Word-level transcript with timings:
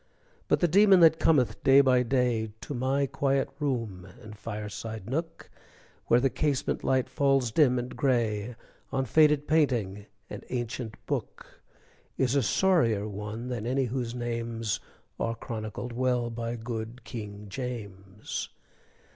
But 0.47 0.61
the 0.61 0.67
demon 0.67 0.99
that 1.01 1.19
cometh 1.19 1.63
day 1.63 1.79
by 1.79 2.01
day 2.01 2.49
To 2.61 2.73
my 2.73 3.05
quiet 3.05 3.51
room 3.59 4.07
and 4.23 4.35
fireside 4.35 5.07
nook, 5.07 5.47
Where 6.07 6.19
the 6.19 6.31
casement 6.31 6.83
light 6.83 7.07
falls 7.07 7.51
dim 7.51 7.77
and 7.77 7.95
gray 7.95 8.55
On 8.91 9.05
faded 9.05 9.47
painting 9.47 10.07
and 10.27 10.43
ancient 10.49 10.95
book, 11.05 11.61
Is 12.17 12.33
a 12.35 12.41
sorrier 12.41 13.07
one 13.07 13.47
than 13.49 13.67
any 13.67 13.85
whose 13.85 14.15
names 14.15 14.79
Are 15.19 15.35
chronicled 15.35 15.93
well 15.93 16.31
by 16.31 16.55
good 16.55 17.03
King 17.03 17.45
James. 17.47 18.49